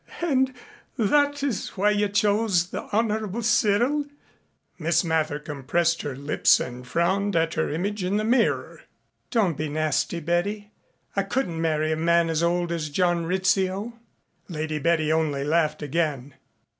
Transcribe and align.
"And 0.21 0.55
that 0.97 1.43
is 1.43 1.77
why 1.77 1.91
you 1.91 2.09
chose 2.09 2.71
the 2.71 2.85
Honorable 2.91 3.43
Cyril?" 3.43 4.07
Miss 4.79 5.03
Mather 5.03 5.37
compressed 5.37 6.01
her 6.01 6.15
lips 6.15 6.59
and 6.59 6.87
frowned 6.87 7.35
at 7.35 7.53
her 7.53 7.69
image 7.69 8.03
in 8.03 8.17
the 8.17 8.23
mirror. 8.23 8.81
"Don't 9.29 9.55
be 9.55 9.69
nasty, 9.69 10.19
Betty. 10.19 10.71
I 11.15 11.21
couldn't 11.21 11.61
marry 11.61 11.91
a 11.91 11.97
man 11.97 12.31
as 12.31 12.41
old 12.41 12.71
as 12.71 12.89
John 12.89 13.27
Rizzio." 13.27 13.99
Lady 14.49 14.79
Betty 14.79 15.11
only 15.13 15.43
laughed 15.43 15.83
again. 15.83 16.33